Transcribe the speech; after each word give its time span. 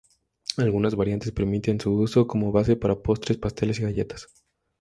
Algunas 0.57 0.95
variantes 0.95 1.31
permiten 1.31 1.79
su 1.79 1.93
uso 1.93 2.25
como 2.25 2.51
base 2.51 2.75
para 2.75 3.03
postres, 3.03 3.37
pasteles 3.37 3.77
y 3.81 3.83
galletas. 3.83 4.29